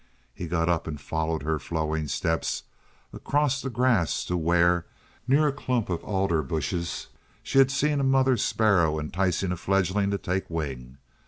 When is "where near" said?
4.35-5.45